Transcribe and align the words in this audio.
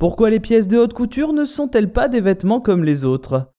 Pourquoi 0.00 0.30
les 0.30 0.40
pièces 0.40 0.66
de 0.66 0.78
haute 0.78 0.94
couture 0.94 1.34
ne 1.34 1.44
sont-elles 1.44 1.92
pas 1.92 2.08
des 2.08 2.22
vêtements 2.22 2.62
comme 2.62 2.84
les 2.84 3.04
autres? 3.04 3.52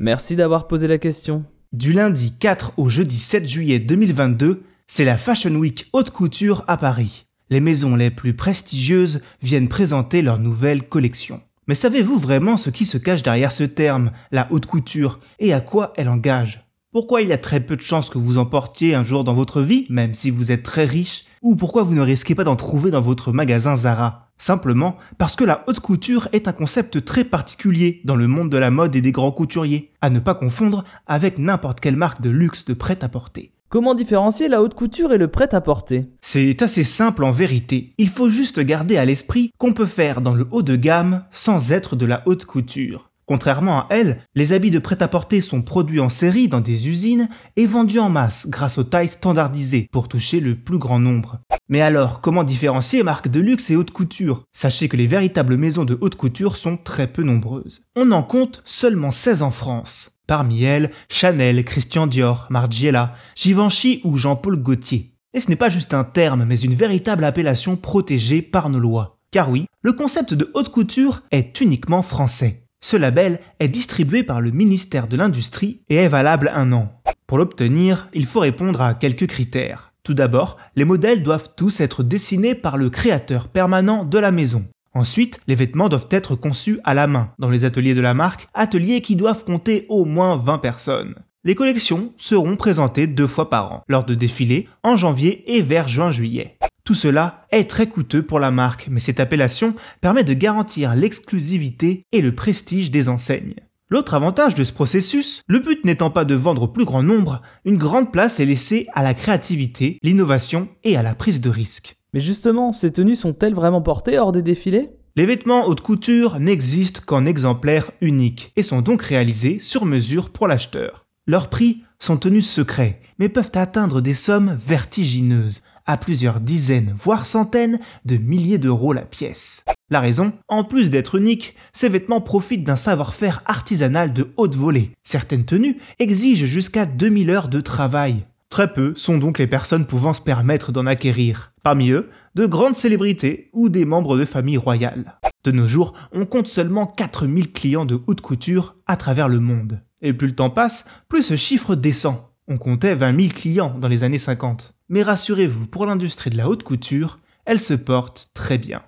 Merci 0.00 0.34
d'avoir 0.34 0.66
posé 0.66 0.88
la 0.88 0.98
question. 0.98 1.44
Du 1.72 1.92
lundi 1.92 2.34
4 2.36 2.72
au 2.76 2.88
jeudi 2.88 3.16
7 3.16 3.46
juillet 3.46 3.78
2022, 3.78 4.64
c'est 4.88 5.04
la 5.04 5.16
Fashion 5.16 5.54
Week 5.54 5.88
haute 5.92 6.10
couture 6.10 6.64
à 6.66 6.76
Paris. 6.76 7.26
Les 7.50 7.60
maisons 7.60 7.94
les 7.94 8.10
plus 8.10 8.34
prestigieuses 8.34 9.20
viennent 9.42 9.68
présenter 9.68 10.22
leurs 10.22 10.40
nouvelles 10.40 10.88
collections. 10.88 11.40
Mais 11.68 11.76
savez-vous 11.76 12.18
vraiment 12.18 12.56
ce 12.56 12.70
qui 12.70 12.84
se 12.84 12.98
cache 12.98 13.22
derrière 13.22 13.52
ce 13.52 13.62
terme, 13.62 14.10
la 14.32 14.48
haute 14.50 14.66
couture, 14.66 15.20
et 15.38 15.52
à 15.52 15.60
quoi 15.60 15.92
elle 15.96 16.08
engage? 16.08 16.68
Pourquoi 16.92 17.22
il 17.22 17.28
y 17.28 17.32
a 17.32 17.38
très 17.38 17.60
peu 17.60 17.76
de 17.76 17.82
chances 17.82 18.10
que 18.10 18.18
vous 18.18 18.38
en 18.38 18.46
portiez 18.46 18.96
un 18.96 19.04
jour 19.04 19.22
dans 19.22 19.32
votre 19.32 19.62
vie, 19.62 19.86
même 19.90 20.12
si 20.12 20.28
vous 20.28 20.50
êtes 20.50 20.64
très 20.64 20.86
riche? 20.86 21.24
Ou 21.40 21.54
pourquoi 21.54 21.84
vous 21.84 21.94
ne 21.94 22.00
risquez 22.00 22.34
pas 22.34 22.42
d'en 22.42 22.56
trouver 22.56 22.90
dans 22.90 23.00
votre 23.00 23.30
magasin 23.30 23.76
Zara? 23.76 24.32
Simplement 24.38 24.96
parce 25.16 25.36
que 25.36 25.44
la 25.44 25.62
haute 25.68 25.78
couture 25.78 26.26
est 26.32 26.48
un 26.48 26.52
concept 26.52 27.04
très 27.04 27.22
particulier 27.22 28.00
dans 28.04 28.16
le 28.16 28.26
monde 28.26 28.50
de 28.50 28.56
la 28.56 28.72
mode 28.72 28.96
et 28.96 29.00
des 29.02 29.12
grands 29.12 29.30
couturiers, 29.30 29.92
à 30.00 30.10
ne 30.10 30.18
pas 30.18 30.34
confondre 30.34 30.82
avec 31.06 31.38
n'importe 31.38 31.78
quelle 31.78 31.94
marque 31.94 32.22
de 32.22 32.30
luxe 32.30 32.64
de 32.64 32.74
prêt-à-porter. 32.74 33.52
Comment 33.68 33.94
différencier 33.94 34.48
la 34.48 34.60
haute 34.60 34.74
couture 34.74 35.12
et 35.12 35.18
le 35.18 35.28
prêt-à-porter? 35.28 36.08
C'est 36.20 36.60
assez 36.60 36.82
simple 36.82 37.22
en 37.22 37.30
vérité. 37.30 37.94
Il 37.98 38.08
faut 38.08 38.30
juste 38.30 38.58
garder 38.58 38.96
à 38.96 39.04
l'esprit 39.04 39.52
qu'on 39.58 39.74
peut 39.74 39.86
faire 39.86 40.22
dans 40.22 40.34
le 40.34 40.48
haut 40.50 40.62
de 40.62 40.74
gamme 40.74 41.22
sans 41.30 41.70
être 41.70 41.94
de 41.94 42.06
la 42.06 42.24
haute 42.26 42.46
couture. 42.46 43.09
Contrairement 43.30 43.82
à 43.82 43.86
elle, 43.90 44.26
les 44.34 44.52
habits 44.52 44.72
de 44.72 44.80
prêt-à-porter 44.80 45.40
sont 45.40 45.62
produits 45.62 46.00
en 46.00 46.08
série 46.08 46.48
dans 46.48 46.58
des 46.58 46.88
usines 46.88 47.28
et 47.54 47.64
vendus 47.64 48.00
en 48.00 48.10
masse 48.10 48.48
grâce 48.48 48.76
aux 48.76 48.82
tailles 48.82 49.08
standardisées 49.08 49.88
pour 49.92 50.08
toucher 50.08 50.40
le 50.40 50.56
plus 50.56 50.78
grand 50.78 50.98
nombre. 50.98 51.38
Mais 51.68 51.80
alors, 51.80 52.22
comment 52.22 52.42
différencier 52.42 53.04
marques 53.04 53.28
de 53.28 53.38
luxe 53.38 53.70
et 53.70 53.76
haute 53.76 53.92
couture 53.92 54.42
Sachez 54.50 54.88
que 54.88 54.96
les 54.96 55.06
véritables 55.06 55.56
maisons 55.56 55.84
de 55.84 55.96
haute 56.00 56.16
couture 56.16 56.56
sont 56.56 56.76
très 56.76 57.06
peu 57.06 57.22
nombreuses. 57.22 57.82
On 57.94 58.10
en 58.10 58.24
compte 58.24 58.64
seulement 58.64 59.12
16 59.12 59.42
en 59.42 59.52
France. 59.52 60.18
Parmi 60.26 60.64
elles, 60.64 60.90
Chanel, 61.08 61.64
Christian 61.64 62.08
Dior, 62.08 62.48
Margiela, 62.50 63.14
Givenchy 63.36 64.00
ou 64.02 64.16
Jean-Paul 64.16 64.60
Gaultier. 64.60 65.14
Et 65.34 65.40
ce 65.40 65.50
n'est 65.50 65.54
pas 65.54 65.68
juste 65.68 65.94
un 65.94 66.02
terme, 66.02 66.46
mais 66.46 66.58
une 66.58 66.74
véritable 66.74 67.22
appellation 67.22 67.76
protégée 67.76 68.42
par 68.42 68.70
nos 68.70 68.80
lois. 68.80 69.20
Car 69.30 69.50
oui, 69.50 69.66
le 69.82 69.92
concept 69.92 70.34
de 70.34 70.50
haute 70.54 70.70
couture 70.70 71.22
est 71.30 71.60
uniquement 71.60 72.02
français. 72.02 72.59
Ce 72.82 72.96
label 72.96 73.40
est 73.58 73.68
distribué 73.68 74.22
par 74.22 74.40
le 74.40 74.50
ministère 74.50 75.06
de 75.06 75.16
l'Industrie 75.16 75.82
et 75.90 75.96
est 75.96 76.08
valable 76.08 76.50
un 76.54 76.72
an. 76.72 76.90
Pour 77.26 77.36
l'obtenir, 77.36 78.08
il 78.14 78.26
faut 78.26 78.40
répondre 78.40 78.80
à 78.80 78.94
quelques 78.94 79.26
critères. 79.26 79.92
Tout 80.02 80.14
d'abord, 80.14 80.56
les 80.76 80.86
modèles 80.86 81.22
doivent 81.22 81.50
tous 81.54 81.80
être 81.80 82.02
dessinés 82.02 82.54
par 82.54 82.78
le 82.78 82.88
créateur 82.88 83.48
permanent 83.48 84.04
de 84.04 84.18
la 84.18 84.32
maison. 84.32 84.64
Ensuite, 84.94 85.40
les 85.46 85.54
vêtements 85.54 85.90
doivent 85.90 86.08
être 86.10 86.34
conçus 86.34 86.80
à 86.82 86.94
la 86.94 87.06
main 87.06 87.32
dans 87.38 87.50
les 87.50 87.64
ateliers 87.64 87.94
de 87.94 88.00
la 88.00 88.14
marque, 88.14 88.48
ateliers 88.54 89.02
qui 89.02 89.14
doivent 89.14 89.44
compter 89.44 89.84
au 89.88 90.06
moins 90.06 90.38
20 90.38 90.58
personnes. 90.58 91.14
Les 91.44 91.54
collections 91.54 92.12
seront 92.16 92.56
présentées 92.56 93.06
deux 93.06 93.26
fois 93.26 93.50
par 93.50 93.72
an, 93.72 93.82
lors 93.88 94.04
de 94.04 94.14
défilés 94.14 94.68
en 94.82 94.96
janvier 94.96 95.54
et 95.54 95.62
vers 95.62 95.86
juin-juillet. 95.86 96.58
Tout 96.90 96.94
cela 96.94 97.46
est 97.52 97.70
très 97.70 97.86
coûteux 97.86 98.24
pour 98.24 98.40
la 98.40 98.50
marque, 98.50 98.88
mais 98.90 98.98
cette 98.98 99.20
appellation 99.20 99.76
permet 100.00 100.24
de 100.24 100.34
garantir 100.34 100.96
l'exclusivité 100.96 102.04
et 102.10 102.20
le 102.20 102.34
prestige 102.34 102.90
des 102.90 103.08
enseignes. 103.08 103.54
L'autre 103.90 104.14
avantage 104.14 104.56
de 104.56 104.64
ce 104.64 104.72
processus, 104.72 105.40
le 105.46 105.60
but 105.60 105.84
n'étant 105.84 106.10
pas 106.10 106.24
de 106.24 106.34
vendre 106.34 106.62
au 106.62 106.66
plus 106.66 106.84
grand 106.84 107.04
nombre, 107.04 107.42
une 107.64 107.78
grande 107.78 108.10
place 108.10 108.40
est 108.40 108.44
laissée 108.44 108.88
à 108.92 109.04
la 109.04 109.14
créativité, 109.14 109.98
l'innovation 110.02 110.66
et 110.82 110.96
à 110.96 111.04
la 111.04 111.14
prise 111.14 111.40
de 111.40 111.48
risque. 111.48 111.94
Mais 112.12 112.18
justement, 112.18 112.72
ces 112.72 112.92
tenues 112.92 113.14
sont-elles 113.14 113.54
vraiment 113.54 113.82
portées 113.82 114.18
hors 114.18 114.32
des 114.32 114.42
défilés? 114.42 114.90
Les 115.14 115.26
vêtements 115.26 115.68
haute 115.68 115.82
couture 115.82 116.40
n'existent 116.40 117.02
qu'en 117.06 117.24
exemplaires 117.24 117.92
uniques 118.00 118.52
et 118.56 118.64
sont 118.64 118.82
donc 118.82 119.02
réalisés 119.02 119.60
sur 119.60 119.84
mesure 119.84 120.30
pour 120.30 120.48
l'acheteur. 120.48 121.06
Leurs 121.30 121.48
prix 121.48 121.84
sont 122.00 122.16
tenus 122.16 122.50
secrets, 122.50 123.00
mais 123.20 123.28
peuvent 123.28 123.52
atteindre 123.54 124.00
des 124.00 124.14
sommes 124.14 124.56
vertigineuses, 124.58 125.62
à 125.86 125.96
plusieurs 125.96 126.40
dizaines, 126.40 126.92
voire 126.96 127.24
centaines 127.24 127.78
de 128.04 128.16
milliers 128.16 128.58
d'euros 128.58 128.92
la 128.92 129.02
pièce. 129.02 129.64
La 129.90 130.00
raison, 130.00 130.32
en 130.48 130.64
plus 130.64 130.90
d'être 130.90 131.14
unique, 131.14 131.54
ces 131.72 131.88
vêtements 131.88 132.20
profitent 132.20 132.64
d'un 132.64 132.74
savoir-faire 132.74 133.44
artisanal 133.46 134.12
de 134.12 134.32
haute 134.36 134.56
volée. 134.56 134.90
Certaines 135.04 135.44
tenues 135.44 135.76
exigent 136.00 136.46
jusqu'à 136.46 136.84
2000 136.84 137.30
heures 137.30 137.48
de 137.48 137.60
travail. 137.60 138.24
Très 138.48 138.72
peu 138.72 138.96
sont 138.96 139.16
donc 139.16 139.38
les 139.38 139.46
personnes 139.46 139.86
pouvant 139.86 140.14
se 140.14 140.20
permettre 140.20 140.72
d'en 140.72 140.86
acquérir. 140.86 141.52
Parmi 141.62 141.90
eux, 141.90 142.10
de 142.34 142.46
grandes 142.46 142.74
célébrités 142.74 143.50
ou 143.52 143.68
des 143.68 143.84
membres 143.84 144.18
de 144.18 144.24
familles 144.24 144.56
royales. 144.56 145.20
De 145.44 145.52
nos 145.52 145.68
jours, 145.68 145.92
on 146.10 146.26
compte 146.26 146.48
seulement 146.48 146.88
4000 146.88 147.52
clients 147.52 147.84
de 147.84 148.00
haute 148.08 148.20
couture 148.20 148.74
à 148.88 148.96
travers 148.96 149.28
le 149.28 149.38
monde. 149.38 149.80
Et 150.02 150.12
plus 150.12 150.28
le 150.28 150.34
temps 150.34 150.50
passe, 150.50 150.86
plus 151.08 151.22
ce 151.22 151.36
chiffre 151.36 151.74
descend. 151.74 152.16
On 152.48 152.58
comptait 152.58 152.94
20 152.94 153.16
000 153.16 153.28
clients 153.34 153.76
dans 153.78 153.88
les 153.88 154.02
années 154.02 154.18
50. 154.18 154.74
Mais 154.88 155.02
rassurez-vous, 155.02 155.66
pour 155.66 155.86
l'industrie 155.86 156.30
de 156.30 156.36
la 156.36 156.48
haute 156.48 156.62
couture, 156.62 157.18
elle 157.44 157.60
se 157.60 157.74
porte 157.74 158.30
très 158.34 158.58
bien. 158.58 158.82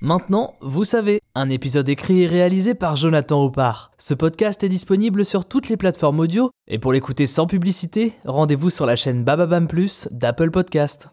Maintenant, 0.00 0.54
vous 0.60 0.82
savez, 0.82 1.20
un 1.36 1.48
épisode 1.48 1.88
écrit 1.88 2.22
et 2.22 2.26
réalisé 2.26 2.74
par 2.74 2.96
Jonathan 2.96 3.44
Oppard. 3.44 3.92
Ce 3.98 4.14
podcast 4.14 4.64
est 4.64 4.68
disponible 4.68 5.24
sur 5.24 5.44
toutes 5.44 5.68
les 5.68 5.76
plateformes 5.76 6.18
audio, 6.18 6.50
et 6.66 6.80
pour 6.80 6.92
l'écouter 6.92 7.26
sans 7.26 7.46
publicité, 7.46 8.12
rendez-vous 8.24 8.70
sur 8.70 8.84
la 8.84 8.96
chaîne 8.96 9.22
Bababam 9.22 9.68
Plus 9.68 10.08
d'Apple 10.10 10.50
Podcast. 10.50 11.08